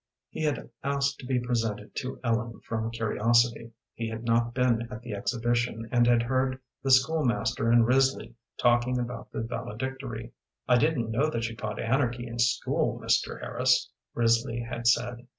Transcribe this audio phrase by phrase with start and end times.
[0.31, 3.69] He had asked to be presented to Ellen from curiosity.
[3.93, 8.33] He had not been at the exhibition, and had heard the school master and Risley
[8.59, 10.31] talking about the valedictory.
[10.67, 13.39] "I didn't know that you taught anarchy in school, Mr.
[13.41, 15.27] Harris," Risley had said.